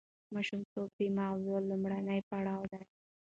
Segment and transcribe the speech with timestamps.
[0.35, 2.83] ماشومتوب د ماغزو لومړنی پړاو دی.